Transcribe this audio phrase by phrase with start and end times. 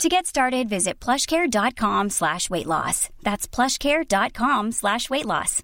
[0.00, 3.08] To get started, visit plushcare.com slash weight loss.
[3.22, 5.62] That's plushcare.com slash weight loss.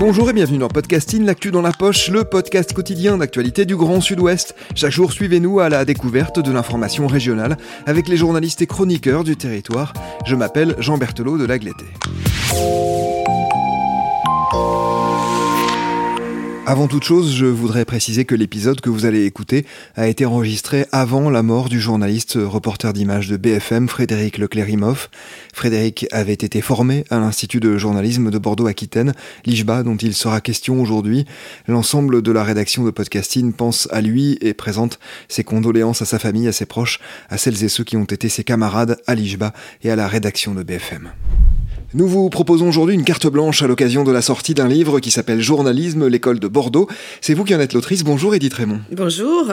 [0.00, 4.00] Bonjour et bienvenue dans Podcasting, l'actu dans la poche, le podcast quotidien d'actualité du Grand
[4.00, 4.56] Sud-Ouest.
[4.74, 9.36] Chaque jour, suivez-nous à la découverte de l'information régionale avec les journalistes et chroniqueurs du
[9.36, 9.92] territoire.
[10.26, 11.84] Je m'appelle Jean Berthelot de Lagleté.
[16.72, 20.86] Avant toute chose, je voudrais préciser que l'épisode que vous allez écouter a été enregistré
[20.90, 25.10] avant la mort du journaliste reporter d'images de BFM Frédéric Leclerimoff.
[25.52, 29.12] Frédéric avait été formé à l'Institut de journalisme de Bordeaux-Aquitaine,
[29.44, 31.26] l'IJBA, dont il sera question aujourd'hui.
[31.68, 36.18] L'ensemble de la rédaction de podcasting pense à lui et présente ses condoléances à sa
[36.18, 39.52] famille, à ses proches, à celles et ceux qui ont été ses camarades à l'IJBA
[39.82, 41.10] et à la rédaction de BFM.
[41.94, 45.10] Nous vous proposons aujourd'hui une carte blanche à l'occasion de la sortie d'un livre qui
[45.10, 46.88] s'appelle Journalisme, l'école de Bordeaux.
[47.20, 48.02] C'est vous qui en êtes l'autrice.
[48.02, 48.80] Bonjour Edith Raymond.
[48.90, 49.52] Bonjour.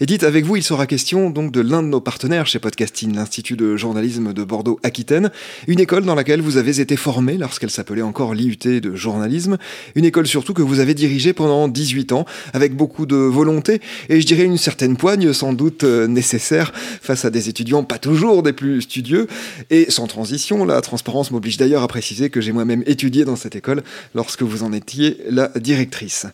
[0.00, 3.54] Edith, avec vous, il sera question donc de l'un de nos partenaires chez Podcasting, l'Institut
[3.54, 5.30] de journalisme de Bordeaux-Aquitaine,
[5.68, 9.56] une école dans laquelle vous avez été formé lorsqu'elle s'appelait encore l'IUT de journalisme,
[9.94, 14.20] une école surtout que vous avez dirigée pendant 18 ans avec beaucoup de volonté et
[14.20, 18.42] je dirais une certaine poigne sans doute euh, nécessaire face à des étudiants pas toujours
[18.42, 19.28] des plus studieux
[19.70, 23.56] et sans transition, la transparence m'oblige d'ailleurs à préciser que j'ai moi-même étudié dans cette
[23.56, 23.82] école
[24.14, 26.26] lorsque vous en étiez la directrice.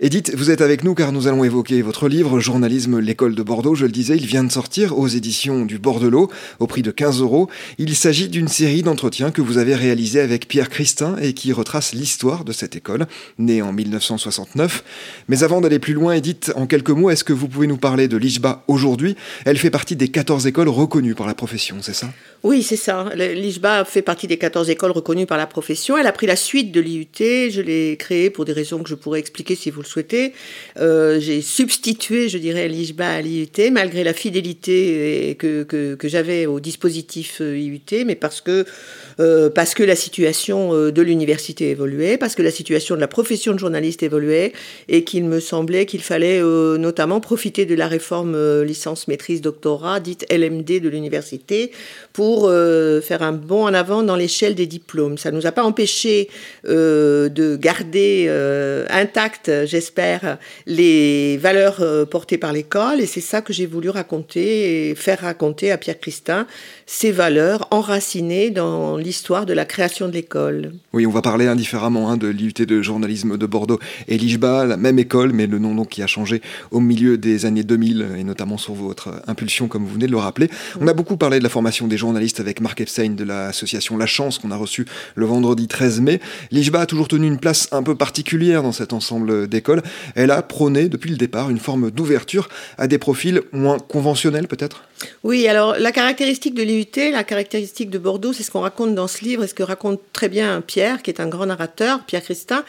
[0.00, 3.76] Edith, vous êtes avec nous car nous allons évoquer votre livre Journalisme, l'école de Bordeaux.
[3.76, 7.20] Je le disais, il vient de sortir aux éditions du Bordelot au prix de 15
[7.20, 7.48] euros.
[7.78, 11.92] Il s'agit d'une série d'entretiens que vous avez réalisés avec Pierre Christin et qui retrace
[11.92, 13.06] l'histoire de cette école,
[13.38, 14.82] née en 1969.
[15.28, 18.08] Mais avant d'aller plus loin, Edith, en quelques mots, est-ce que vous pouvez nous parler
[18.08, 19.14] de l'IJBA aujourd'hui?
[19.44, 22.10] Elle fait partie des 14 écoles reconnues par la profession, c'est ça?
[22.44, 23.08] Oui, c'est ça.
[23.16, 25.96] L'IJBA fait partie des 14 écoles reconnues par la profession.
[25.96, 27.08] Elle a pris la suite de l'IUT.
[27.18, 30.34] Je l'ai créée pour des raisons que je pourrais expliquer si vous le souhaité.
[30.78, 36.60] Euh, j'ai substitué, je dirais, l'IJBA à l'IUT, malgré la fidélité que, que, j'avais au
[36.60, 38.66] dispositif euh, IUT, mais parce que,
[39.20, 43.58] euh, la situation euh, de l'université évoluait, parce que la situation de la profession de
[43.58, 44.52] journaliste évoluait,
[44.88, 49.40] et qu'il me semblait qu'il fallait euh, notamment profiter de la réforme euh, licence maîtrise
[49.40, 51.70] doctorat, dite LMD de l'université,
[52.14, 52.50] pour
[53.02, 55.18] faire un bond en avant dans l'échelle des diplômes.
[55.18, 56.30] Ça ne nous a pas empêché
[56.64, 58.28] de garder
[58.88, 63.00] intact, j'espère, les valeurs euh, portées par l'école.
[63.00, 66.46] Et c'est ça que j'ai voulu raconter et faire raconter à Pierre Christin,
[66.86, 70.72] ces valeurs enracinées dans l'histoire de la création de l'école.
[70.92, 73.78] Oui, on va parler indifféremment hein, de l'IUT de journalisme de Bordeaux
[74.08, 77.46] et l'IJBA, la même école, mais le nom donc qui a changé au milieu des
[77.46, 80.48] années 2000 et notamment sur votre impulsion, comme vous venez de le rappeler.
[80.80, 84.06] On a beaucoup parlé de la formation des journalistes avec Marc Epstein de l'association La
[84.06, 86.20] Chance qu'on a reçu le vendredi 13 mai.
[86.50, 89.82] L'IJBA a toujours tenu une place un peu particulière dans cet ensemble d'écoles.
[90.14, 94.84] Elle a prôné depuis le départ une forme d'ouverture à des profils moins conventionnels peut-être?
[95.22, 96.62] Oui, alors la caractéristique de
[97.12, 100.00] la caractéristique de Bordeaux, c'est ce qu'on raconte dans ce livre et ce que raconte
[100.12, 102.64] très bien Pierre, qui est un grand narrateur, Pierre Christin.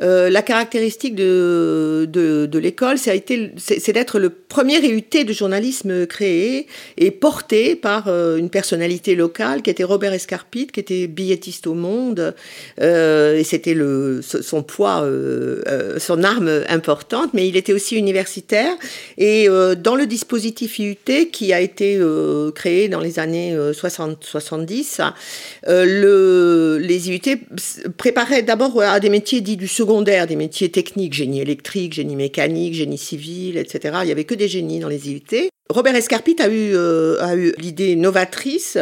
[0.00, 7.76] Euh, la caractéristique de, l'école, c'est d'être le premier IUT de journalisme créé et porté
[7.76, 12.34] par euh, une personnalité locale qui était Robert Escarpite, qui était billettiste au Monde,
[12.80, 13.76] euh, et c'était
[14.20, 15.06] son poids,
[15.98, 18.74] son arme importante, mais il était aussi universitaire.
[19.18, 22.00] Et dans le dispositif IUT qui a été
[22.54, 25.12] créé dans les années 60-70,
[25.66, 27.38] le, les IUT
[27.96, 32.74] préparaient d'abord à des métiers dits du secondaire, des métiers techniques, génie électrique, génie mécanique,
[32.74, 33.98] génie civil, etc.
[34.02, 35.50] Il n'y avait que des génies dans les IUT.
[35.72, 38.76] Robert Escarpite a eu, euh, a eu l'idée novatrice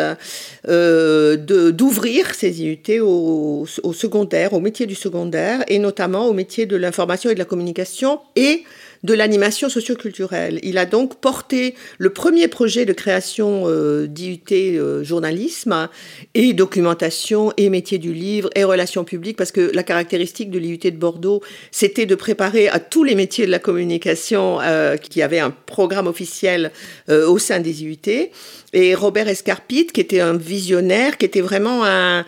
[0.68, 6.66] euh, d'ouvrir ces IUT au, au, secondaire, au métier du secondaire, et notamment au métier
[6.66, 8.64] de l'information et de la communication, et
[9.02, 10.60] de l'animation socioculturelle.
[10.62, 15.88] Il a donc porté le premier projet de création euh, d'IUT euh, journalisme
[16.34, 20.78] et documentation et métier du livre et relations publiques parce que la caractéristique de l'IUT
[20.78, 25.38] de Bordeaux, c'était de préparer à tous les métiers de la communication euh, qui avaient
[25.38, 26.70] un programme officiel
[27.08, 28.30] au sein des IUT
[28.72, 32.24] et Robert Escarpite, qui était un visionnaire, qui était vraiment un,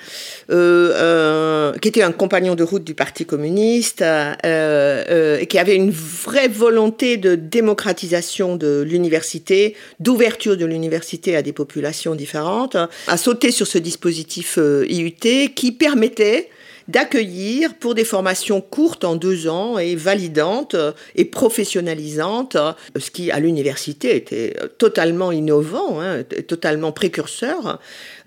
[0.48, 7.16] qui était un compagnon de route du Parti communiste, et qui avait une vraie volonté
[7.16, 12.76] de démocratisation de l'université, d'ouverture de l'université à des populations différentes,
[13.08, 16.50] a sauté sur ce dispositif IUT qui permettait
[16.88, 20.76] d'accueillir pour des formations courtes en deux ans et validantes
[21.16, 22.56] et professionnalisantes,
[22.96, 27.78] ce qui à l'université était totalement innovant, hein, totalement précurseur,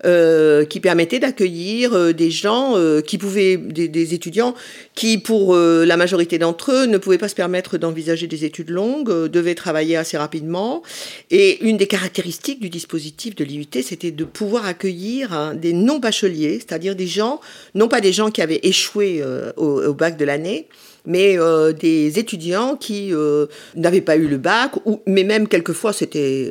[0.04, 4.54] euh, qui permettait d'accueillir euh, des gens euh, qui pouvaient, des, étudiants
[4.94, 9.28] qui, pour la majorité d'entre eux, ne pouvaient pas se permettre d'envisager des études longues,
[9.28, 10.82] devaient travailler assez rapidement.
[11.30, 16.54] Et une des caractéristiques du dispositif de l'IUT, c'était de pouvoir accueillir hein, des non-bacheliers,
[16.54, 17.40] c'est-à-dire des gens,
[17.74, 19.22] non pas des gens qui avaient échoué
[19.56, 20.68] au bac de l'année,
[21.06, 25.92] mais euh, des étudiants qui euh, n'avaient pas eu le bac, ou, mais même quelquefois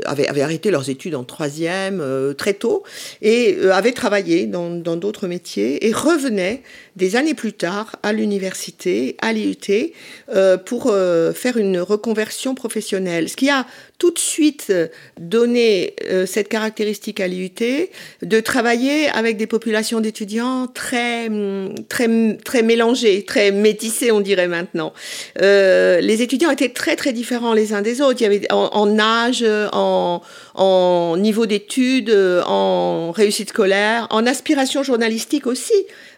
[0.06, 2.84] avaient, arrêté leurs études en troisième euh, très tôt,
[3.22, 6.64] et avaient travaillé dans d'autres métiers, et revenaient
[6.96, 9.92] des années plus tard à l'université, à l'IUT,
[10.66, 10.94] pour
[11.34, 13.28] faire une reconversion professionnelle.
[13.28, 13.66] Ce qui a
[13.98, 14.74] tout de suite
[15.20, 15.96] donné
[16.26, 17.52] cette caractéristique à l'IUT
[18.22, 21.30] de travailler avec des populations d'étudiants très,
[21.90, 24.94] très, très mélangées, très métissées, on dirait maintenant.
[25.42, 28.22] Euh, les étudiants étaient très très différents les uns des autres.
[28.22, 30.22] Il y avait en, âge, en,
[30.56, 32.16] en niveau d'études,
[32.48, 35.74] en réussite scolaire, en aspiration journalistique aussi.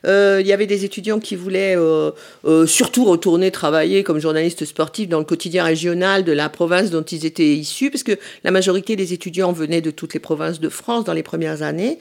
[0.05, 2.11] Euh, il y avait des étudiants qui voulaient euh,
[2.67, 7.25] surtout retourner travailler comme journalistes sportifs dans le quotidien régional de la province dont ils
[7.25, 8.13] étaient issus, parce que
[8.43, 11.97] la majorité des étudiants venaient de toutes les provinces de France dans les premières années.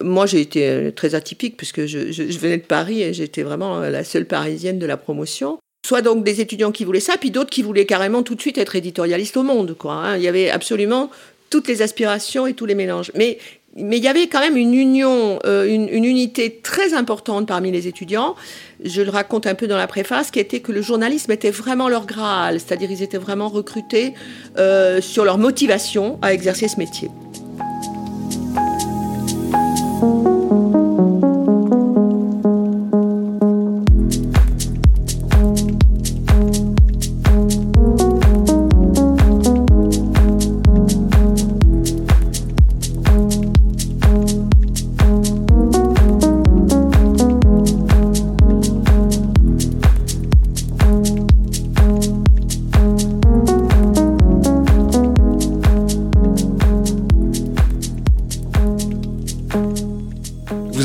[0.00, 1.98] Moi, j'ai été très atypique puisque je,
[2.38, 6.40] venais de Paris et j'étais vraiment la seule parisienne de la promotion soit donc des
[6.40, 9.42] étudiants qui voulaient ça, puis d'autres qui voulaient carrément tout de suite être éditorialistes au
[9.42, 9.76] monde.
[9.84, 10.16] Hein.
[10.16, 11.10] Il y avait absolument
[11.52, 13.12] toutes les aspirations et tous les mélanges.
[13.14, 13.36] Mais,
[13.76, 17.86] mais il y avait quand même une union, euh, une, unité très importante parmi les
[17.86, 18.34] étudiants.
[18.82, 21.90] Je le raconte un peu dans la préface, qui était que le journalisme était vraiment
[21.90, 24.14] leur graal, c'est-à-dire ils étaient vraiment recrutés
[24.56, 27.10] euh, sur leur motivation à exercer ce métier.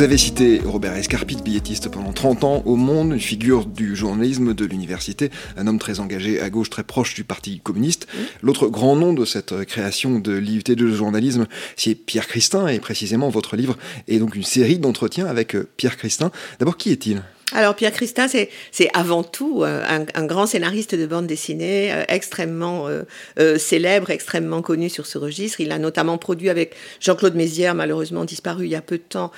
[0.07, 4.63] Avez cité Robert Escarpit, billetiste pendant 30 ans au Monde, une figure du journalisme de
[4.63, 8.07] l'université, un homme très engagé à gauche, très proche du Parti communiste.
[8.42, 11.45] L'autre grand nom de cette création de l'IUT de journalisme,
[11.75, 13.77] c'est Pierre Christin, et précisément votre livre
[14.07, 16.31] est donc une série d'entretiens avec Pierre Christin.
[16.60, 17.21] D'abord, qui est-il?
[17.53, 22.88] Alors Pierre Christin, c'est avant tout euh, un, grand scénariste de bande dessinée, euh, extrêmement
[22.89, 25.61] euh, célèbre, extrêmement connu sur ce registre.
[25.61, 29.31] Il a notamment produit avec Jean-Claude Mézières, malheureusement disparu il y a peu de temps,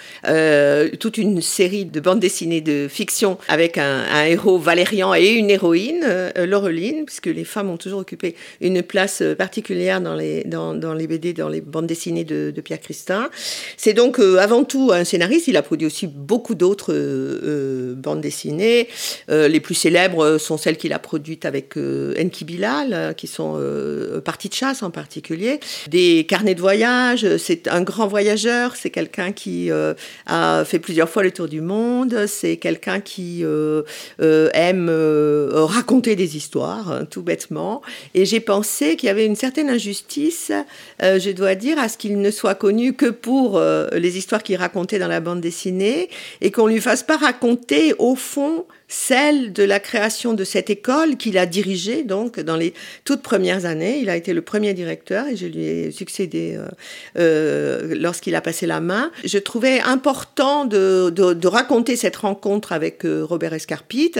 [1.00, 6.32] toute une série de bandes dessinées de fiction avec un, héros Valérian et une héroïne,
[6.36, 11.06] Laureline, puisque les femmes ont toujours occupé une place particulière dans les, dans, dans les
[11.06, 13.30] BD, dans les bandes dessinées de, de Pierre Christin.
[13.78, 15.48] C'est donc avant tout un scénariste.
[15.48, 16.94] Il a produit aussi beaucoup d'autres
[18.00, 18.88] bandes dessinées.
[19.30, 23.28] Euh, les plus célèbres sont celles qu'il a produites avec euh, Enki Bilal, euh, qui
[23.28, 23.60] sont
[24.24, 25.60] Parties de chasse en particulier.
[25.90, 29.70] Des carnets de voyage, c'est un grand voyageur, c'est quelqu'un qui
[30.26, 33.44] a fait plusieurs fois le tour du monde, c'est quelqu'un qui
[34.20, 34.90] aime
[35.54, 37.82] raconter des histoires, hein, tout bêtement.
[38.14, 40.52] Et j'ai pensé qu'il y avait une certaine injustice,
[41.02, 43.62] je dois dire, à ce qu'il ne soit connu que pour
[43.94, 46.10] les histoires qu'il racontait dans la bande dessinée
[46.42, 51.16] et qu'on lui fasse pas raconter au fond celle de la création de cette école
[51.16, 52.74] qu'il a dirigée donc dans les
[53.06, 54.00] toutes premières années.
[54.00, 56.68] Il a été le premier directeur et je lui ai succédé euh,
[57.18, 59.12] euh, lorsqu'il a passé la main.
[59.24, 64.14] Je trouvais important de, raconter cette rencontre avec euh, Robert Escarpit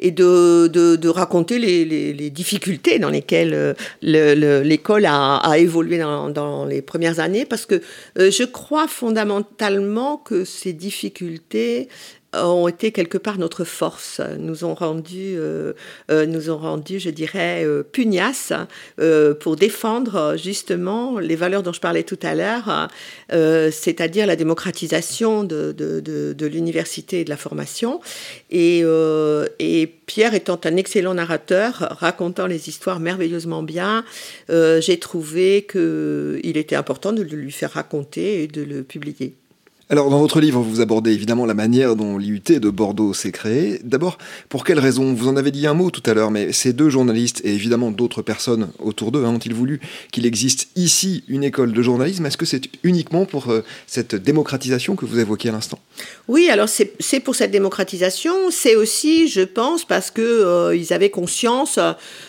[0.00, 7.66] et de, raconter les, difficultés dans lesquelles l'école a, évolué dans, les premières années parce
[7.66, 7.82] que
[8.16, 11.88] je crois fondamentalement que ces difficultés
[12.42, 15.72] ont été quelque part notre force, nous ont rendu, euh,
[16.10, 18.52] euh, nous ont je dirais, euh, pugnaces
[19.40, 22.88] pour défendre justement les valeurs dont je parlais tout à l'heure,
[23.30, 28.00] c'est-à-dire la démocratisation de, de, de, l'université et de la formation.
[28.50, 28.82] Et,
[29.58, 34.04] et, Pierre étant un excellent narrateur, racontant les histoires merveilleusement bien,
[34.48, 39.34] j'ai trouvé qu'il était important de le lui faire raconter et de le publier.
[39.90, 43.80] Alors dans votre livre, vous abordez évidemment la manière dont l'IUT de Bordeaux s'est créée.
[43.84, 44.16] D'abord,
[44.48, 46.88] pour quelles raisons Vous en avez dit un mot tout à l'heure, mais ces deux
[46.88, 51.74] journalistes et évidemment d'autres personnes autour d'eux hein, ont-ils voulu qu'il existe ici une école
[51.74, 52.24] de journalisme?
[52.24, 55.78] Est-ce que c'est uniquement pour euh, cette démocratisation que vous évoquiez à l'instant?
[56.28, 58.32] Oui, alors c'est pour cette démocratisation.
[58.50, 61.78] C'est aussi, je pense, parce que euh, avaient conscience,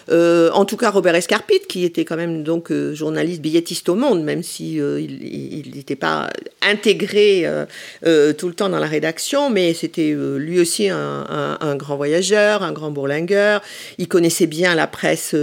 [0.09, 4.23] euh, en tout cas Robert Escarpit, qui était quand même donc journaliste billettiste au Monde,
[4.23, 6.29] même si il n'était pas
[6.65, 7.65] intégré euh,
[8.05, 12.63] euh, tout le temps dans la rédaction, mais c'était euh, lui aussi un, grand voyageur,
[12.63, 13.61] un grand bourlingueur.
[13.97, 15.35] Il connaissait bien la presse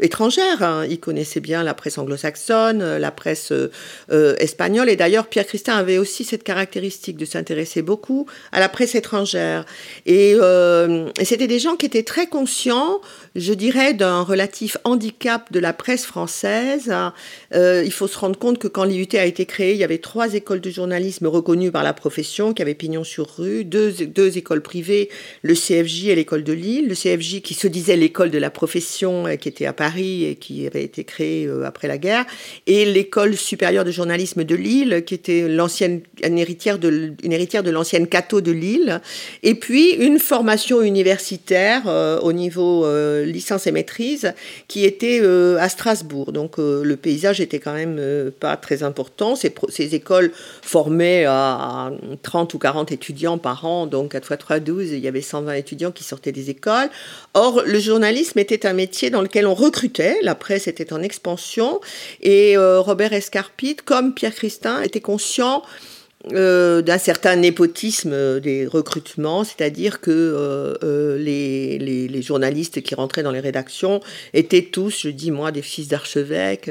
[0.00, 0.86] étrangère, hein.
[0.88, 3.52] il connaissait bien la presse anglo-saxonne, la presse
[4.10, 4.88] espagnole.
[4.88, 9.64] Et d'ailleurs, Pierre Christin avait aussi cette caractéristique de s'intéresser beaucoup à la presse étrangère.
[10.06, 10.36] Et,
[11.22, 13.00] c'était des gens qui étaient très conscients,
[13.52, 16.92] dirais, d'un relatif handicap de la presse française.
[17.54, 20.34] il faut se rendre compte que quand l'IUT a été créé, il y avait trois
[20.34, 24.62] écoles de journalisme journalisme reconnu par la profession, qui avait pignon sur rue, deux, écoles
[24.62, 25.10] privées,
[25.42, 26.88] le CFJ et l'école de Lille.
[26.88, 30.36] Le CFJ qui se disait l'école de la profession, euh, qui était à Paris et
[30.36, 32.24] qui avait été créée euh, après la guerre,
[32.66, 37.70] et l'école supérieure de journalisme de Lille, qui était l'ancienne, une héritière de, une de
[37.70, 39.00] l'ancienne Cato de Lille.
[39.42, 42.86] Et puis une formation universitaire euh, au niveau
[43.38, 44.34] licence et maîtrise,
[44.66, 45.20] qui était
[45.58, 46.32] à Strasbourg.
[46.32, 49.34] Donc le paysage était quand même pas très important.
[49.36, 51.90] Ces, écoles formé à
[52.22, 55.54] 30 ou 40 étudiants par an, donc 4 x 3, 12, il y avait 120
[55.54, 56.90] étudiants qui sortaient des écoles.
[57.34, 61.80] Or, le journalisme était un métier dans lequel on recrutait, la presse était en expansion,
[62.22, 65.62] et euh, Robert Escarpit, comme Pierre Christin, était conscient
[66.32, 73.30] euh, d'un certain népotisme des recrutements, c'est-à-dire que euh, euh, les, journalistes qui rentraient dans
[73.30, 74.00] les rédactions
[74.34, 76.68] étaient tous, je dis moi, des fils d'archevêques,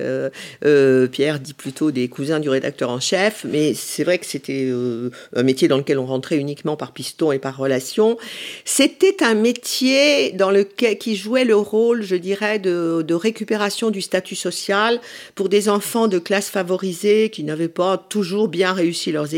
[0.62, 4.70] Pierre dit plutôt des cousins du rédacteur en chef, mais c'est vrai que c'était
[5.34, 8.18] un métier dans lequel on rentrait uniquement par piston et par relation.
[8.66, 14.36] C'était un métier dans lequel qui jouait le rôle, je dirais, de, récupération du statut
[14.36, 15.00] social
[15.34, 19.37] pour des enfants de classe favorisée qui n'avaient pas toujours bien réussi leurs études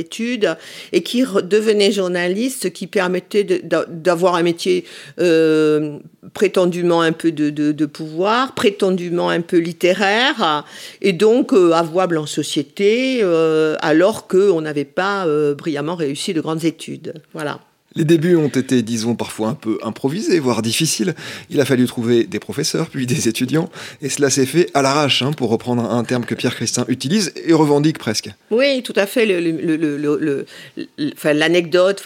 [0.92, 4.86] et qui devenait journaliste, ce qui permettait d'avoir un métier
[5.20, 6.00] euh,
[6.34, 10.66] prétendument un peu de, pouvoir, prétendument un peu littéraire,
[11.02, 16.66] et donc euh, avouable en société, euh, alors qu'on n'avait pas brillamment réussi de grandes
[16.66, 17.14] études.
[17.34, 17.60] Voilà.
[18.00, 21.16] Les débuts ont été, disons, parfois un peu improvisés, voire difficiles.
[21.50, 23.70] Il a fallu trouver des professeurs, puis des étudiants,
[24.02, 27.34] et cela s'est fait à l'arrache, hein, pour reprendre un terme que Pierre Christin utilise
[27.46, 28.30] et revendique presque.
[28.52, 29.26] Oui, tout à fait.
[31.26, 32.02] L'anecdote,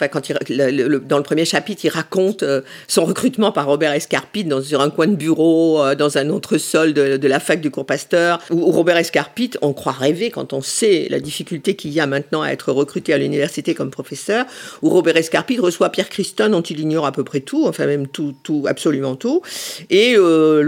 [1.06, 5.06] dans le premier chapitre, il raconte euh, son recrutement par Robert Escarpit dans un coin
[5.06, 8.96] de bureau, euh, dans un autre sol de, la fac du cours Pasteur, où, Robert
[8.96, 12.72] Escarpit, on croit rêver quand on sait la difficulté qu'il y a maintenant à être
[12.72, 14.44] recruté à l'université comme professeur,
[14.82, 15.60] où Robert Escarpit
[15.90, 19.42] Pierre Christin, dont il ignore à peu près tout, enfin même tout, tout absolument tout,
[19.90, 20.62] et euh,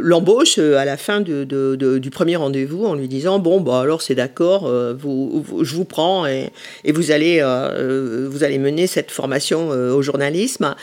[0.00, 4.14] l'embauche euh, à la fin du premier rendez-vous en lui disant bon bah alors c'est
[4.14, 4.94] d'accord, euh,
[5.62, 6.50] je vous prends et,
[6.86, 7.40] vous allez
[8.30, 10.74] vous allez mener cette formation au journalisme.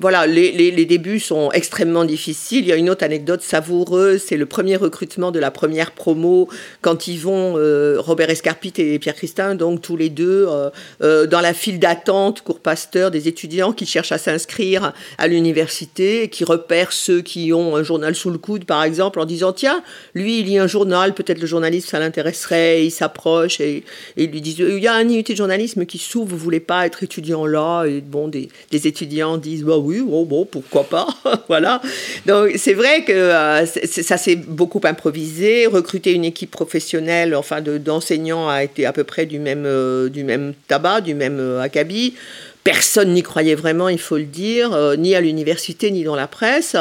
[0.00, 2.60] Voilà, les, les, débuts sont extrêmement difficiles.
[2.60, 6.48] Il y a une autre anecdote savoureuse, c'est le premier recrutement de la première promo
[6.82, 7.54] quand ils vont
[7.98, 10.46] Robert Escarpit et Pierre Christin, donc tous les deux
[11.00, 12.60] dans la file d'attente, cours
[12.92, 18.14] des étudiants qui cherchent à s'inscrire à l'université, qui repèrent ceux qui ont un journal
[18.14, 19.82] sous le coude, par exemple, en disant tiens,
[20.14, 23.84] lui, il lit un journal, peut-être le journaliste, ça l'intéresserait, il s'approche et,
[24.16, 26.86] il lui dit il y a un IUT de journalisme qui s'ouvre, vous voulez pas
[26.86, 27.84] être étudiant là?
[27.84, 31.06] Et bon, des, étudiants disent bah oui, bon, bon pourquoi pas?
[31.48, 31.82] Voilà.
[32.26, 35.66] Donc c'est vrai que euh, ça s'est beaucoup improvisé.
[35.66, 40.24] Recruter une équipe professionnelle, enfin d'enseignants, a été à peu près du même, euh, du
[40.24, 42.14] même tabac, du même euh, acabit.
[42.64, 46.28] Personne n'y croyait vraiment, il faut le dire, euh, ni à l'université ni dans la
[46.28, 46.76] presse.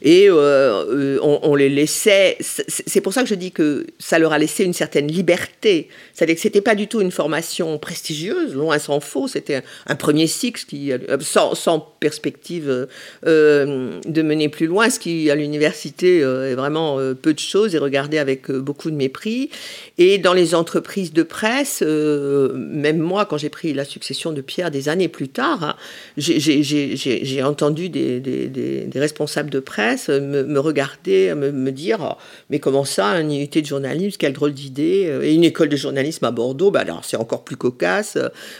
[0.00, 2.38] Et euh, euh, on, les laissait.
[2.40, 5.88] C'est pour ça que je dis que ça leur a laissé une certaine liberté.
[6.14, 9.28] C'est-à-dire que c'était pas du tout une formation prestigieuse, loin s'en faut.
[9.28, 10.90] C'était un, premier cycle qui,
[11.20, 12.86] sans, perspective
[13.24, 18.16] de mener plus loin, ce qui à l'université est vraiment peu de choses et regardé
[18.16, 19.50] avec beaucoup de mépris.
[19.98, 24.70] Et dans les entreprises de presse, même moi, quand j'ai pris la succession de Pierre
[24.70, 25.76] des années plus tard, hein,
[26.16, 32.16] j'ai entendu des, responsables de presse me, regarder, me, dire oh,
[32.50, 36.24] Mais comment ça, une unité de journalisme Quelle drôle d'idée Et une école de journalisme
[36.24, 38.18] à Bordeaux, bah alors c'est encore plus cocasse.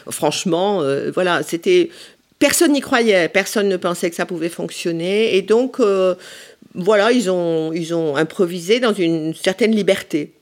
[0.09, 1.89] franchement, euh, voilà, c'était.
[2.39, 5.35] Personne n'y croyait, personne ne pensait que ça pouvait fonctionner.
[5.35, 6.13] Et donc, euh,
[6.75, 10.36] voilà, ils ont improvisé dans une certaine liberté.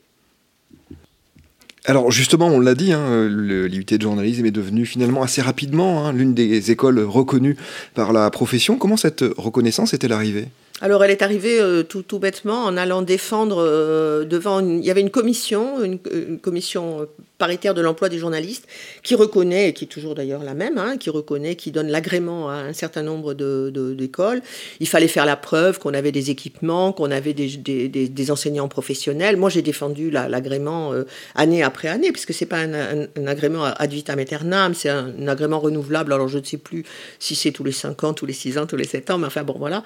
[1.88, 6.14] Alors justement, on l'a dit, hein, l'IUT de journalisme est devenu finalement assez rapidement hein,
[6.14, 7.58] l'une des écoles reconnues
[7.94, 8.78] par la profession.
[8.78, 10.48] Comment cette reconnaissance est-elle arrivée?
[10.82, 14.60] Alors elle est arrivée euh, tout, bêtement en allant défendre euh, devant...
[14.60, 16.00] il y avait une commission, une,
[16.40, 18.68] commission paritaire de l'emploi des journalistes
[19.04, 22.50] qui reconnaît, et qui est toujours d'ailleurs la même, hein, qui reconnaît, qui donne l'agrément
[22.50, 24.40] à un certain nombre d'écoles.
[24.40, 24.46] De,
[24.80, 29.38] il fallait faire la preuve qu'on avait des équipements, qu'on avait des, des, enseignants professionnels.
[29.38, 31.04] Moi j'ai défendu l'agrément euh,
[31.36, 36.14] année après année, puisque c'est pas un, agrément ad vitam aeternam, c'est un, agrément renouvelable.
[36.14, 36.86] Alors je ne sais plus
[37.20, 39.28] si c'est tous les 5 ans, tous les 6 ans, tous les 7 ans, mais
[39.28, 39.84] enfin bon voilà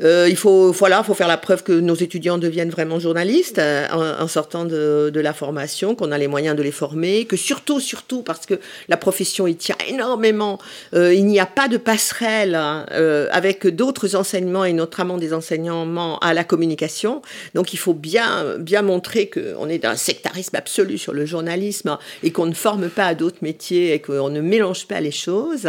[0.00, 3.86] il faut, voilà, faut faire la preuve que nos étudiants deviennent vraiment journalistes euh,
[4.18, 6.89] en, sortant de, la formation, qu'on a les moyens de les former,
[7.28, 8.54] que surtout, surtout, parce que
[8.88, 10.58] la profession y tient énormément,
[10.94, 15.32] euh, il n'y a pas de passerelle hein, euh, avec d'autres enseignements et notamment des
[15.32, 17.22] enseignements à la communication.
[17.54, 22.32] Donc il faut bien, bien montrer qu'on est d'un sectarisme absolu sur le journalisme et
[22.32, 25.68] qu'on ne forme pas à d'autres métiers et qu'on ne mélange pas les choses.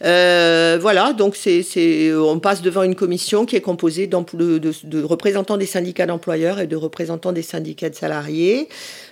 [0.00, 6.06] voilà, donc c'est, on passe devant une commission qui est composée de, représentants des syndicats
[6.06, 8.68] d'employeurs et de représentants des syndicats de salariés.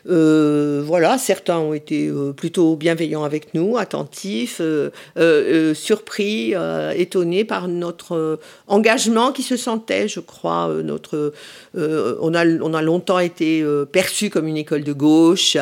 [0.09, 6.55] Euh, voilà, certains ont été euh, plutôt bienveillants avec nous, attentifs, euh, surpris,
[6.95, 8.39] étonnés par notre
[8.69, 10.69] engagement qui se sentait, je crois.
[10.85, 11.33] notre,
[11.75, 15.57] on, a, on a longtemps été perçu comme une école de gauche,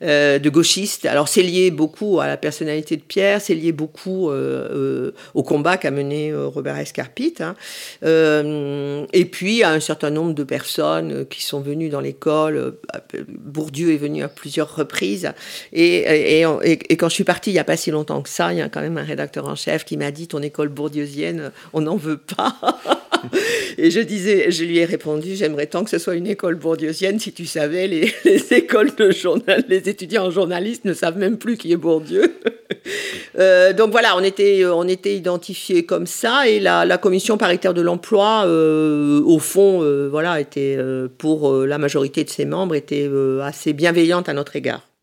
[0.00, 1.06] de gauchistes.
[1.06, 5.90] Alors c'est lié beaucoup à la personnalité de Pierre, c'est lié beaucoup au combat qu'a
[5.90, 7.40] mené Robert Escarpite.
[7.40, 7.54] Hein.
[8.02, 12.74] et puis à un certain nombre de personnes qui sont venues dans l'école,
[13.74, 15.03] Dieu est venu à plusieurs reprises.
[15.72, 16.42] Et,
[16.98, 18.68] quand je suis partie, il n'y a pas si longtemps que ça, il y a
[18.68, 22.18] quand même un rédacteur en chef qui m'a dit Ton école bourdieusienne, on n'en veut
[22.18, 22.56] pas.
[23.78, 27.18] et je disais, je lui ai répondu J'aimerais tant que ce soit une école bourdieusienne.
[27.18, 28.12] Si tu savais, les,
[28.52, 32.34] écoles de journal, les étudiants en journalisme ne savent même plus qui est Bourdieu.
[33.36, 36.48] Euh, donc voilà, on était, on était identifiés comme ça.
[36.48, 40.78] Et la, la commission paritaire de l'emploi, euh, au fond, euh, voilà, était
[41.18, 43.10] pour la majorité de ses membres, était
[43.42, 44.86] assez bienveillante à notre égard.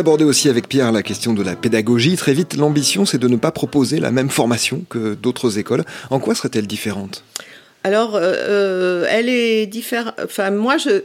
[0.00, 2.16] abordez aussi avec Pierre la question de la pédagogie.
[2.16, 5.84] Très vite, l'ambition, c'est de ne pas proposer la même formation que d'autres écoles.
[6.10, 7.22] En quoi serait-elle différente?
[7.84, 10.14] Alors, euh, euh, elle est différente.
[10.22, 11.02] Enfin, moi, je,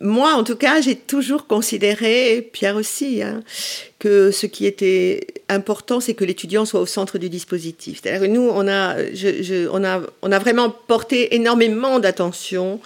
[0.00, 3.42] moi, en tout cas, j'ai toujours considéré, Pierre aussi, hein,
[3.98, 8.00] que ce qui était important, c'est que l'étudiant soit au centre du dispositif.
[8.02, 8.96] C'est-à-dire que nous, on a,
[9.72, 12.80] on, a, on a vraiment porté énormément d'attention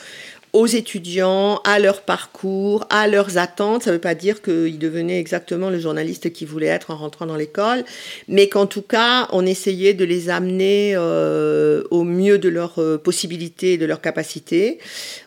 [0.57, 3.83] aux étudiants, à leur parcours, à leurs attentes.
[3.83, 7.27] Ça ne veut pas dire qu'ils devenaient exactement le journaliste qu'ils voulaient être en rentrant
[7.27, 7.85] dans l'école,
[8.27, 12.97] mais qu'en tout cas, on essayait de les amener euh, au mieux de leurs euh,
[12.97, 14.79] possibilités et de leurs capacités.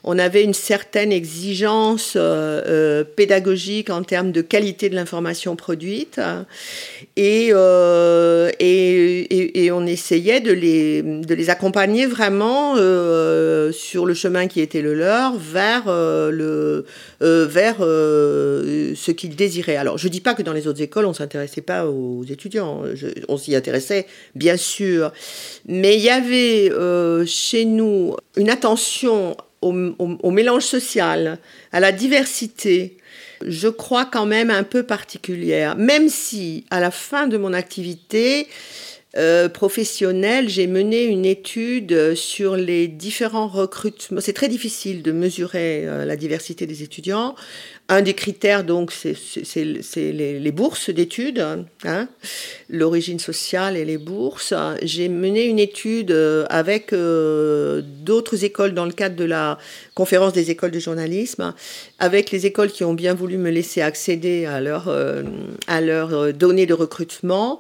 [0.03, 6.19] On avait une certaine exigence euh, pédagogique en termes de qualité de l'information produite
[7.17, 7.49] et,
[8.59, 12.75] et, et, on essayait de les, de les accompagner vraiment
[13.71, 16.84] sur le chemin qui était le leur vers, euh,
[17.21, 17.47] euh,
[17.79, 19.75] euh, ce qu'ils désiraient.
[19.75, 22.23] Alors, je ne dis pas que dans les autres écoles, on ne s'intéressait pas aux
[22.23, 22.84] étudiants.
[23.27, 25.12] on s'y intéressait, bien sûr.
[25.67, 26.71] Mais il y avait
[27.25, 31.38] chez nous une attention au, au, mélange social,
[31.73, 32.95] à la diversité,
[33.45, 35.75] je crois quand même un peu particulière.
[35.75, 38.47] Même si, à la fin de mon activité,
[39.17, 44.21] euh, professionnelle, j'ai mené une étude sur les différents recrutements.
[44.21, 47.35] C'est très difficile de mesurer euh, la diversité des étudiants.
[47.91, 49.15] Un des critères, donc, c'est
[49.56, 51.43] les, les, bourses d'études,
[51.86, 52.08] hein,
[52.69, 54.54] l'origine sociale et les bourses.
[54.84, 59.58] J'ai mené une étude euh, avec d'autres écoles dans le cadre de la
[59.95, 61.56] conférence des écoles de journalisme,
[61.97, 64.93] avec les écoles qui ont bien voulu me laisser accéder à leurs
[65.67, 67.60] à leur données de recrutement.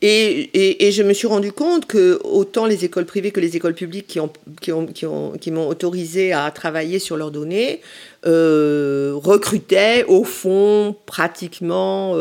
[0.00, 3.74] Et, et, je me suis rendu compte que autant les écoles privées que les écoles
[3.74, 7.80] publiques qui m'ont qui ont, qui ont, qui autorisé à travailler sur leurs données
[8.24, 12.16] recrutait au fond pratiquement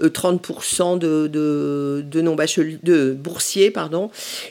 [0.00, 3.72] 30% de, de, de, non de boursiers,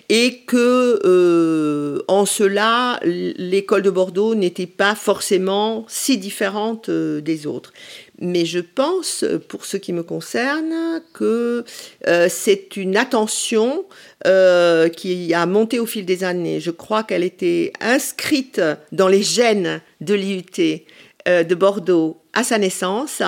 [0.10, 7.74] et que en cela, l'école de Bordeaux n'était pas forcément si différente des autres.
[8.20, 11.66] Mais je pense, pour ce qui me concerne, que
[12.08, 13.86] euh, c'est une attention
[14.26, 16.60] euh, qui a monté au fil des années.
[16.60, 20.84] Je crois qu'elle était inscrite dans les gènes de l'IUT
[21.28, 23.22] euh, de Bordeaux à sa naissance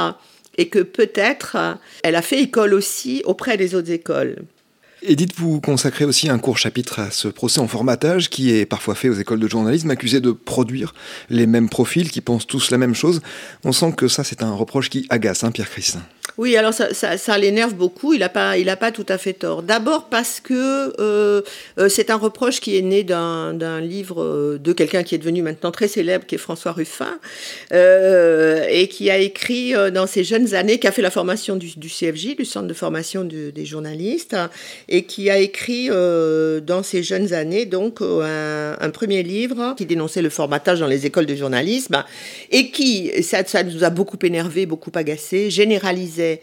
[0.58, 4.38] et que peut-être elle a fait école aussi auprès des autres écoles.
[5.03, 8.95] Edith, vous consacrez aussi un court chapitre à ce procès en formatage qui est parfois
[8.95, 10.95] fait aux écoles de journalisme, accusé de produire
[11.29, 13.21] les mêmes profils, qui pensent tous la même chose.
[13.63, 16.01] On sent que ça, c'est un reproche qui agace, hein, Pierre Christin.
[16.38, 18.13] Oui, alors ça, l'énerve beaucoup.
[18.13, 19.63] Il n'a pas, tout à fait tort.
[19.63, 21.41] D'abord parce que euh,
[21.80, 25.41] euh, c'est un reproche qui est né d'un livre euh, de quelqu'un qui est devenu
[25.41, 27.19] maintenant très célèbre, qui est François Ruffin,
[27.71, 32.36] et qui a écrit dans ses jeunes années, qui a fait la formation du, CFJ,
[32.36, 34.36] du Centre de formation des journalistes,
[34.89, 40.30] et qui a écrit dans ses jeunes années donc un, premier livre qui dénonçait le
[40.30, 42.04] formatage dans les écoles de journalisme
[42.52, 45.50] et qui, ça, ça nous a beaucoup énervé, beaucoup agacé,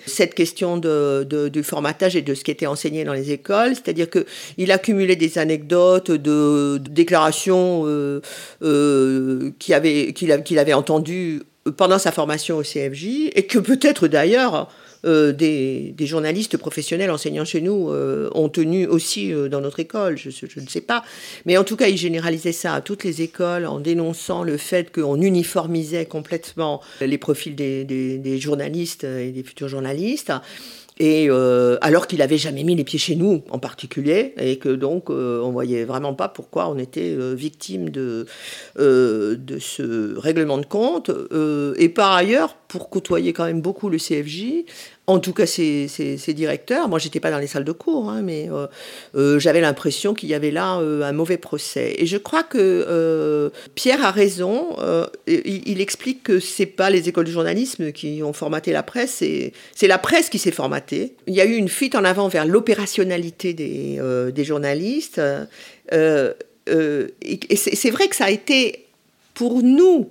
[0.07, 4.09] cette question de, du formatage et de ce qui était enseigné dans les écoles, c'est-à-dire
[4.11, 8.21] qu'il accumulait des anecdotes de, déclarations euh,
[8.63, 11.43] euh, qu'il avait, qu'il avait entendues
[11.77, 14.69] pendant sa formation au CFJ et que peut-être d'ailleurs
[15.05, 20.17] euh, des, journalistes professionnels enseignant chez nous euh, ont tenu aussi euh, dans notre école,
[20.17, 21.03] je, ne sais pas.
[21.47, 24.93] Mais en tout cas, ils généralisaient ça à toutes les écoles en dénonçant le fait
[24.95, 30.33] qu'on uniformisait complètement les profils des, journalistes et des futurs journalistes.
[31.01, 31.29] Et
[31.81, 35.51] alors qu'il n'avait jamais mis les pieds chez nous en particulier, et que donc on
[35.51, 38.27] voyait vraiment pas pourquoi on était victime de,
[38.77, 41.11] de ce règlement de compte.
[41.79, 44.65] et par ailleurs, pour côtoyer quand même beaucoup le CFJ,
[45.07, 45.87] en tout cas ses,
[46.29, 46.89] directeurs.
[46.89, 48.67] Moi, j'étais pas dans les salles de cours, hein, mais euh,
[49.15, 51.95] euh, j'avais l'impression qu'il y avait là euh, un mauvais procès.
[51.99, 54.77] Et je crois que Pierre a raison.
[55.27, 59.23] Il, explique que c'est pas les écoles de journalisme qui ont formaté la presse,
[59.75, 61.15] c'est la presse qui s'est formatée.
[61.27, 65.21] Il y a eu une fuite en avant vers l'opérationnalité des, journalistes.
[65.93, 68.87] et c'est vrai que ça a été
[69.35, 70.09] pour nous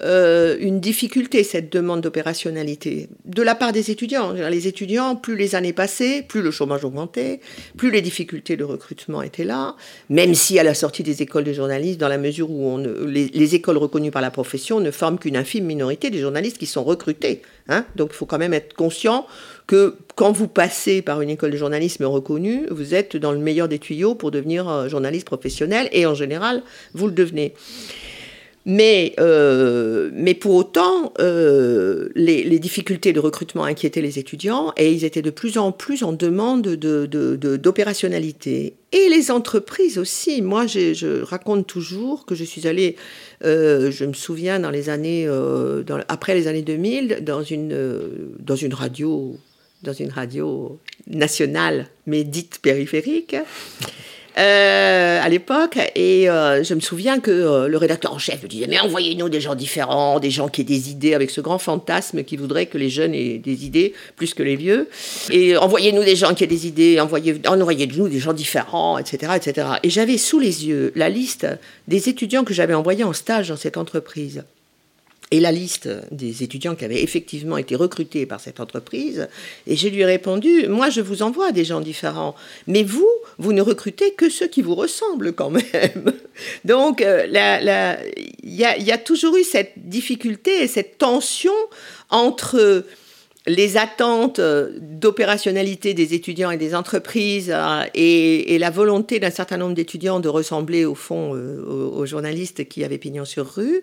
[0.00, 4.32] euh, une difficulté, cette demande d'opérationnalité, de la part des étudiants.
[4.32, 7.40] Les étudiants, plus les années passaient, plus le chômage augmentait,
[7.76, 9.76] plus les difficultés de recrutement étaient là,
[10.08, 13.76] même si à la sortie des écoles de journalistes, dans la mesure où les, écoles
[13.76, 17.42] reconnues par la profession ne forment qu'une infime minorité des journalistes qui sont recrutés.
[17.68, 17.84] Hein.
[17.94, 19.26] Donc il faut quand même être conscient
[19.66, 23.68] que quand vous passez par une école de journalisme reconnue, vous êtes dans le meilleur
[23.68, 26.62] des tuyaux pour devenir euh, journaliste professionnel, et en général,
[26.94, 27.54] vous le devenez.
[28.64, 35.04] Mais, euh, mais pour autant, euh, les, difficultés de recrutement inquiétaient les étudiants et ils
[35.04, 38.74] étaient de plus en plus en demande d'opérationnalité.
[38.92, 40.42] Et les entreprises aussi.
[40.42, 42.94] Moi, je raconte toujours que je suis allée,
[43.44, 45.28] euh, je me souviens, dans les années,
[46.08, 47.76] après les années 2000, dans une,
[48.38, 49.36] dans une radio
[49.82, 53.36] dans une radio nationale, mais dite périphérique.
[54.38, 55.78] Euh, à l'époque.
[55.94, 59.28] Et euh, je me souviens que euh, le rédacteur en chef me disait Mais envoyez-nous
[59.28, 62.66] des gens différents, des gens qui aient des idées, avec ce grand fantasme qui voudrait
[62.66, 64.88] que les jeunes aient des idées plus que les vieux.
[65.30, 69.32] Et envoyez-nous des gens qui aient des idées, envoyez, envoyez-nous des gens différents, etc.
[69.36, 69.66] etc.
[69.82, 71.46] Et j'avais sous les yeux la liste
[71.86, 74.44] des étudiants que j'avais envoyés en stage dans cette entreprise
[75.32, 79.28] et la liste des étudiants qui avaient effectivement été recrutés par cette entreprise.
[79.66, 83.54] Et je lui ai répondu, moi je vous envoie des gens différents, mais vous, vous
[83.54, 86.12] ne recrutez que ceux qui vous ressemblent quand même.
[86.66, 87.24] Donc euh,
[88.42, 91.54] il y, a, toujours eu cette difficulté et cette tension
[92.10, 92.84] entre
[93.46, 99.56] les attentes euh, d'opérationnalité des étudiants et des entreprises euh, et, la volonté d'un certain
[99.56, 103.82] nombre d'étudiants de ressembler au fond euh, aux, journalistes qui avaient pignon sur rue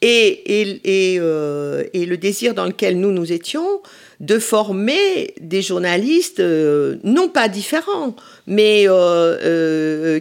[0.00, 0.42] et,
[0.84, 3.80] le désir dans lequel nous nous étions
[4.20, 8.14] de former des journalistes non pas différents
[8.46, 8.86] mais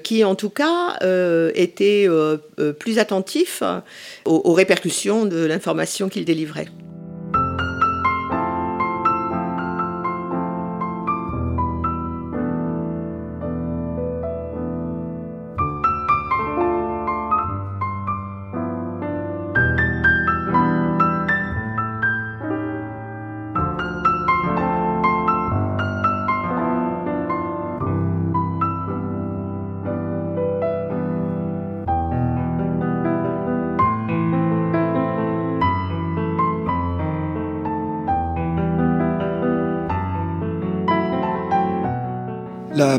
[0.04, 0.98] qui en tout cas
[1.54, 2.08] étaient
[2.80, 3.62] plus attentifs
[4.26, 6.70] aux répercussions de l'information qu'ils délivraient.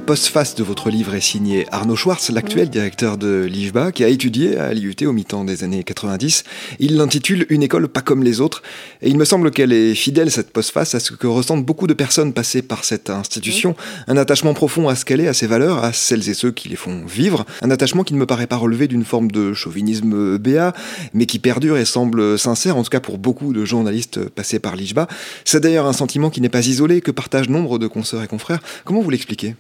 [0.03, 4.57] Postface de votre livre est signée Arnaud Schwartz, l'actuel directeur de l'IFBA, qui a étudié
[4.57, 6.43] à l'IUT au mi-temps des années 90.
[6.81, 8.63] Il l'intitule Une école pas comme les autres.
[9.01, 11.95] Et il me semble qu'elle est fidèle, cette postface, à ce que ressentent beaucoup de
[11.95, 13.77] personnes passées par cette institution.
[14.09, 16.69] Un attachement profond à ce qu'elle est, à ses valeurs, à celles et ceux qui
[16.69, 17.47] les font vivre.
[17.63, 20.73] Un attachement qui ne me paraît pas relever d'une forme de chauvinisme béat,
[21.15, 24.75] mais qui perdure et semble sincère, en tout cas pour beaucoup de journalistes passés par
[24.75, 25.07] l'IJBA.
[25.45, 28.63] C'est d'ailleurs un sentiment qui n'est pas isolé, que partagent nombre de consoeurs et confrères.
[28.85, 29.55] Comment vous l'expliquez?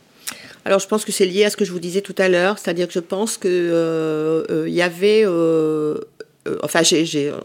[0.64, 2.59] Alors je pense que c'est lié à ce que je vous disais tout à l'heure,
[2.59, 5.98] c'est-à-dire que je pense que euh, euh, y avait, euh,
[6.62, 6.83] enfin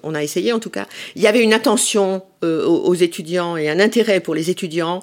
[0.04, 3.80] on a essayé en tout cas, il y avait une attention aux, étudiants et un
[3.80, 5.02] intérêt pour les étudiants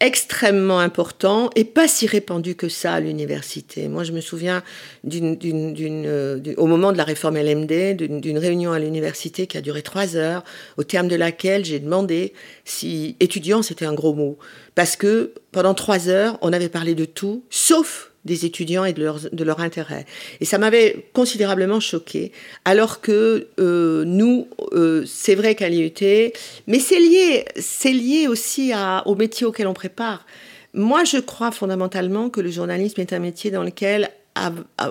[0.00, 3.88] extrêmement important et pas si répandu que ça à l'université.
[3.88, 4.62] Moi, je me souviens
[5.04, 10.44] au moment de la réforme LMD, d'une réunion à l'université qui a duré trois heures,
[10.76, 12.32] au terme de laquelle j'ai demandé
[12.64, 14.38] si étudiant c'était un gros mot,
[14.76, 19.02] parce que pendant trois heures, on avait parlé de tout, sauf des étudiants et de
[19.02, 20.06] leur, de intérêt.
[20.38, 22.30] Et ça m'avait considérablement choqué,
[22.64, 26.30] alors que euh, nous, euh, c'est vrai qu'à l'IUT,
[26.68, 28.70] mais c'est lié, c'est lié aussi
[29.04, 30.26] au métier auquel on prépare.
[30.74, 34.10] Moi, je crois fondamentalement que le journalisme est un métier dans lequel,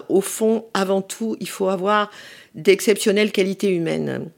[0.10, 2.12] au fond, avant tout, il faut avoir
[2.56, 4.30] d'exceptionnelles qualités humaines.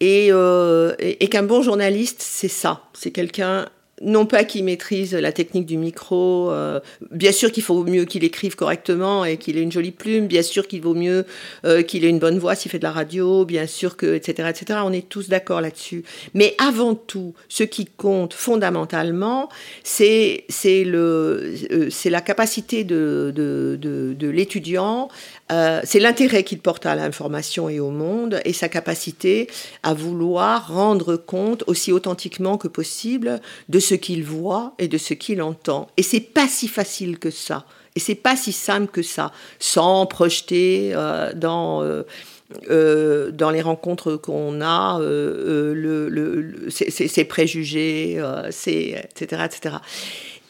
[0.00, 2.82] Et, euh, et qu'un bon journaliste, c'est ça.
[2.92, 3.66] C'est quelqu'un
[4.00, 8.24] non pas qu'il maîtrise la technique du micro, euh, bien sûr qu'il faut mieux qu'il
[8.24, 11.26] écrive correctement et qu'il ait une jolie plume, bien sûr qu'il vaut mieux
[11.64, 14.48] euh, qu'il ait une bonne voix s'il fait de la radio, bien sûr que, etc.,
[14.48, 14.80] etc.
[14.84, 16.04] On est tous d'accord là-dessus.
[16.34, 19.48] Mais avant tout, ce qui compte fondamentalement,
[19.84, 25.08] c'est c'est le euh, c'est la capacité de de, de, de l'étudiant
[25.50, 29.48] euh, c'est l'intérêt qu'il porte à l'information et au monde et sa capacité
[29.82, 35.14] à vouloir rendre compte aussi authentiquement que possible de ce qu'il voit et de ce
[35.14, 35.88] qu'il entend.
[35.96, 37.64] Et c'est pas si facile que ça.
[37.96, 44.16] Et c'est pas si simple que ça, sans projeter euh, dans euh, dans les rencontres
[44.16, 49.76] qu'on a, le, ces, préjugés, etc., etc.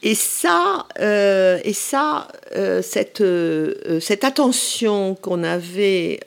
[0.02, 2.80] Et ça, euh, et ça euh,
[3.20, 6.20] euh, cette attention qu'on avait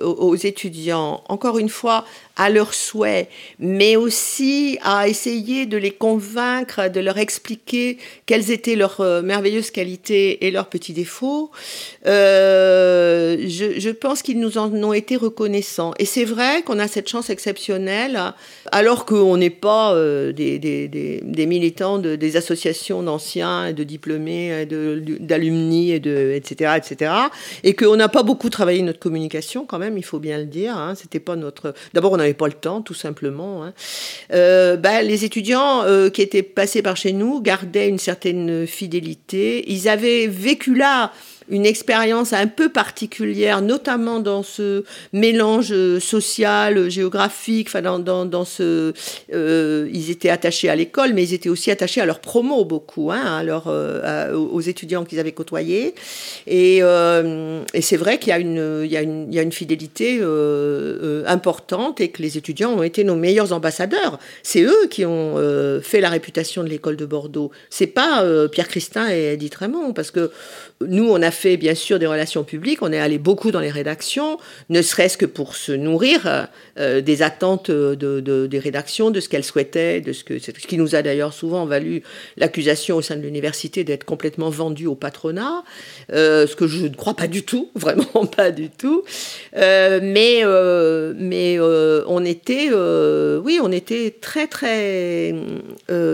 [0.00, 2.04] aux étudiants, encore une fois,
[2.36, 8.76] à leurs souhaits, mais aussi à essayer de les convaincre, de leur expliquer quelles étaient
[8.76, 11.50] leurs euh, merveilleuses qualités et leurs petits défauts.
[12.06, 15.92] Euh, je, pense qu'ils nous en ont été reconnaissants.
[15.98, 18.18] Et c'est vrai qu'on a cette chance exceptionnelle,
[18.72, 26.00] alors qu'on n'est pas euh, des, militants de, des associations d'anciens, de diplômés, d'alumni, et
[26.00, 27.12] de, etc., etc.,
[27.64, 30.76] et qu'on n'a pas beaucoup travaillé notre communication quand même, il faut bien le dire.
[30.76, 30.94] Hein.
[30.94, 31.74] C'était pas notre.
[31.92, 33.64] D'abord, avait pas le temps, tout simplement.
[33.64, 33.72] Hein.
[34.32, 39.70] Euh, bah, les étudiants euh, qui étaient passés par chez nous gardaient une certaine fidélité.
[39.70, 41.12] Ils avaient vécu là
[41.50, 48.44] une expérience un peu particulière, notamment dans ce mélange social, géographique, enfin dans, dans, dans
[48.44, 48.92] ce,
[49.32, 53.10] euh, ils étaient attachés à l'école, mais ils étaient aussi attachés à leur promo beaucoup,
[53.10, 55.94] hein, à leur, euh, aux étudiants qu'ils avaient côtoyés.
[56.46, 60.20] Et, euh, et c'est vrai qu'il y a une, y y a une fidélité
[61.26, 64.18] importante et que les étudiants ont été nos meilleurs ambassadeurs.
[64.42, 65.36] C'est eux qui ont
[65.82, 67.50] fait la réputation de l'école de Bordeaux.
[67.70, 70.30] C'est pas Pierre Christin et Edith Raymond, parce que
[70.86, 73.70] nous, on a fait bien sûr des relations publiques, on est allé beaucoup dans les
[73.70, 74.38] rédactions,
[74.70, 79.44] ne serait-ce que pour se nourrir euh, des attentes de, des rédactions, de ce qu'elles
[79.44, 82.02] souhaitaient, de ce, que, ce qui nous a d'ailleurs souvent valu
[82.38, 85.64] l'accusation au sein de l'université d'être complètement vendu au patronat,
[86.12, 89.04] euh, ce que je ne crois pas du tout, vraiment pas du tout.
[89.56, 90.42] Euh, mais
[91.14, 95.34] mais on était, oui, on était très très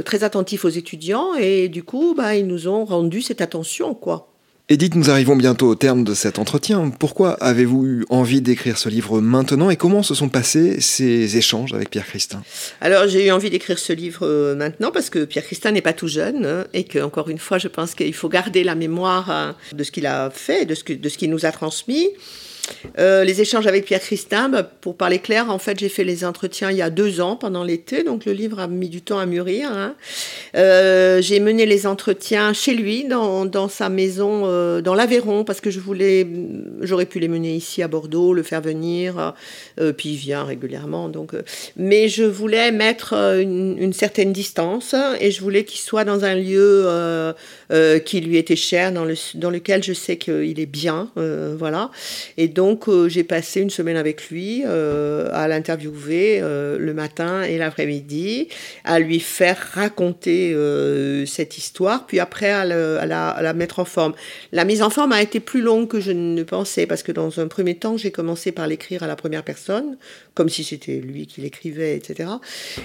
[0.04, 4.32] très attentifs aux étudiants et du coup, bah, ils nous ont rendu cette attention, quoi.
[4.68, 6.90] Edith, nous arrivons bientôt au terme de cet entretien.
[6.90, 11.72] Pourquoi avez-vous eu envie d'écrire ce livre maintenant et comment se sont passés ces échanges
[11.72, 12.42] avec Pierre Christin?
[12.80, 15.92] Alors j'ai eu envie d'écrire ce livre euh, maintenant parce que Pierre Christin n'est pas
[15.92, 19.30] tout jeune hein, et que encore une fois je pense qu'il faut garder la mémoire
[19.30, 22.08] hein, de ce qu'il a fait, de ce, de ce qu'il nous a transmis.
[22.98, 26.24] Euh, les échanges avec Pierre Christin, bah, pour parler clair, en fait, j'ai fait les
[26.24, 29.18] entretiens il y a deux ans pendant l'été, donc le livre a mis du temps
[29.18, 29.70] à mûrir.
[29.70, 29.94] Hein.
[30.56, 35.60] Euh, j'ai mené les entretiens chez lui, dans, dans sa maison, euh, dans l'Aveyron, parce
[35.60, 36.26] que je voulais,
[36.80, 39.34] j'aurais pu les mener ici à Bordeaux, le faire venir,
[39.96, 41.08] puis il vient régulièrement.
[41.08, 41.32] Donc,
[41.76, 47.34] mais je voulais mettre une, certaine distance et je voulais qu'il soit dans un lieu
[48.04, 51.90] qui lui était cher, dans, le, dans lequel je sais qu'il est bien, voilà.
[52.56, 57.58] Donc, euh, j'ai passé une semaine avec lui euh, à l'interviewer euh, le matin et
[57.58, 58.48] l'après-midi,
[58.82, 60.56] à lui faire raconter
[61.26, 64.14] cette histoire, puis après à, la, à, la, mettre en forme.
[64.52, 67.40] La mise en forme a été plus longue que je ne pensais, parce que dans
[67.40, 69.98] un premier temps, j'ai commencé par l'écrire à la première personne,
[70.34, 72.30] comme si c'était lui qui l'écrivait, etc.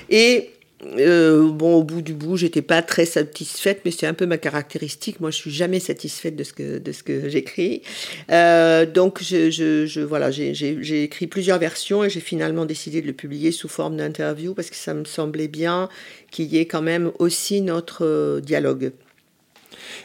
[0.10, 0.50] Et
[0.98, 4.38] euh, bon, au bout du bout, j'étais pas très satisfaite, mais c'est un peu ma
[4.38, 5.20] caractéristique.
[5.20, 7.84] Moi, je suis jamais satisfaite de ce que de ce que j'écris.
[8.32, 13.14] Euh, donc, je, je, voilà, j'ai écrit plusieurs versions et j'ai finalement décidé de le
[13.14, 15.88] publier sous forme d'interview parce que ça me semblait bien
[16.32, 18.92] qu'il y ait quand même aussi notre euh, dialogue.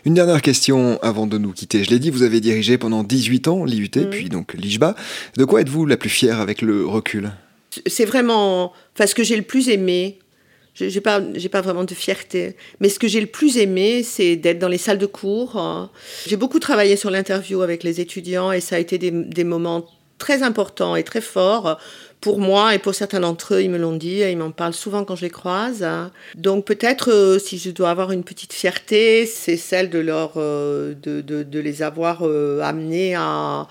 [0.04, 1.84] Une dernière question avant de nous quitter.
[1.84, 4.10] Je l'ai dit, vous avez dirigé pendant 18 ans l'IUT, mm.
[4.10, 4.94] puis donc l'IJBA.
[5.36, 7.32] De quoi êtes-vous la plus fière avec le recul?
[7.86, 10.18] C'est vraiment, enfin, ce que j'ai le plus aimé,
[10.76, 12.54] j'ai pas, j'ai pas vraiment de fierté.
[12.80, 15.90] Mais ce que j'ai le plus aimé, c'est d'être dans les salles de cours.
[16.26, 19.86] J'ai beaucoup travaillé sur l'interview avec les étudiants et ça a été des, des moments
[20.18, 21.78] très importants et très forts
[22.20, 25.04] pour moi et pour certains d'entre eux, ils me l'ont dit, ils m'en parlent souvent
[25.04, 25.86] quand je les croise.
[26.34, 30.94] Donc peut-être euh, si je dois avoir une petite fierté, c'est celle de leur euh,
[31.02, 33.68] de, de, les avoir euh, amenés à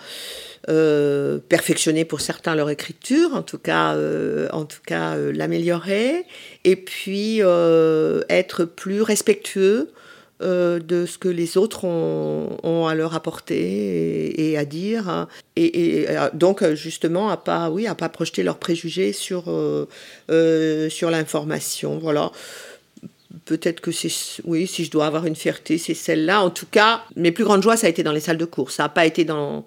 [1.47, 3.95] perfectionner pour certains leur écriture, en tout cas,
[4.51, 6.25] en tout cas l'améliorer,
[6.63, 7.41] et puis
[8.29, 9.91] être plus respectueux
[10.41, 15.27] euh, de ce que les autres ont, à leur apporter et, à dire.
[15.55, 21.09] Et, euh, donc, justement, à pas, oui, à pas projeter leurs préjugés sur, euh, sur
[21.09, 21.99] l'information.
[21.99, 22.33] Voilà.
[23.45, 24.11] Peut-être que c'est,
[24.43, 26.41] oui, si je dois avoir une fierté, c'est celle-là.
[26.41, 28.71] En tout cas, mes plus grandes joies, ça a été dans les salles de cours.
[28.71, 29.63] Ça n'a pas été dans,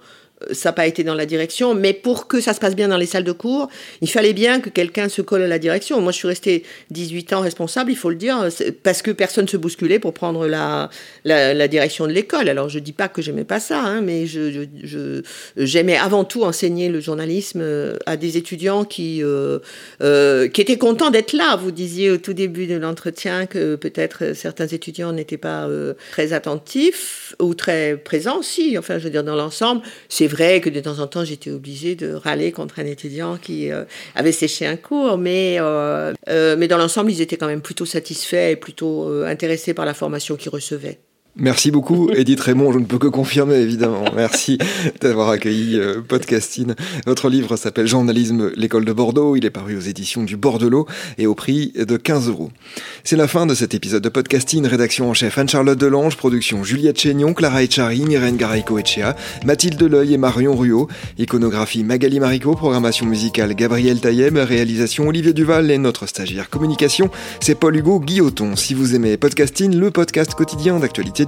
[0.53, 2.97] ça n'a pas été dans la direction, mais pour que ça se passe bien dans
[2.97, 3.69] les salles de cours,
[4.01, 6.01] il fallait bien que quelqu'un se colle à la direction.
[6.01, 8.49] Moi, je suis restée 18 ans responsable, il faut le dire,
[8.83, 10.91] parce que personne ne se bousculait pour prendre la,
[11.25, 12.49] la, direction de l'école.
[12.49, 15.23] Alors, je ne dis pas que j'aimais pas ça, hein, mais je,
[15.57, 19.59] j'aimais avant tout enseigner le journalisme euh, à des étudiants qui, euh,
[20.03, 21.57] euh, qui étaient contents d'être là.
[21.57, 25.69] Vous disiez au tout début de l'entretien que peut-être certains étudiants n'étaient pas
[26.13, 28.79] très attentifs ou très présents aussi.
[28.79, 31.51] Enfin, je veux dire, dans l'ensemble, c'est c'est vrai que de temps en temps, j'étais
[31.51, 36.55] obligée de râler contre un étudiant qui euh, avait séché un cours, mais, euh, euh,
[36.59, 40.37] mais dans l'ensemble, ils étaient quand même plutôt satisfaits et plutôt intéressés par la formation
[40.37, 40.99] qu'ils recevaient.
[41.41, 42.73] Merci beaucoup, Edith Raymond.
[42.73, 44.05] Je ne peux que confirmer, évidemment.
[44.17, 44.59] Merci
[45.01, 46.75] d'avoir accueilli euh, Podcasting.
[47.07, 49.37] Votre livre s'appelle Journalisme, l'école de Bordeaux.
[49.37, 52.51] Il est paru aux éditions du Bordelot et au prix de 15 euros.
[53.05, 54.67] C'est la fin de cet épisode de Podcasting.
[54.67, 60.19] Rédaction en chef Anne-Charlotte Delange, production Juliette Chénion, Clara Echari, Myrène Garaïco-Echea, Mathilde Leuil et
[60.19, 66.51] Marion Ruot, iconographie Magali Marico, programmation musicale Gabriel Taïeb, réalisation Olivier Duval et notre stagiaire
[66.51, 68.57] communication, c'est Paul Hugo Guilloton.
[68.57, 71.28] Si vous aimez Podcasting, le podcast quotidien d'actualité